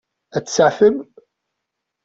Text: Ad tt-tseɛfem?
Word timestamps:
Ad 0.37 0.43
tt-tseɛfem? 0.43 0.95